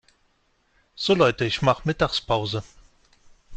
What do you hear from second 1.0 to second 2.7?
Leute, ich mache Mittagspause.